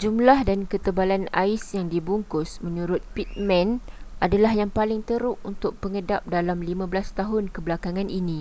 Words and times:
jumlah 0.00 0.38
dan 0.48 0.60
ketebalan 0.72 1.24
ais 1.42 1.64
yang 1.76 1.86
dibungkus 1.94 2.50
menurut 2.66 3.02
pittman 3.18 3.68
adalah 4.26 4.52
yang 4.60 4.70
paling 4.78 5.00
teruk 5.08 5.38
untuk 5.50 5.72
pengedap 5.82 6.20
dalam 6.34 6.58
15 6.68 6.86
tahun 7.18 7.42
kebelakangan 7.54 8.06
ini 8.20 8.40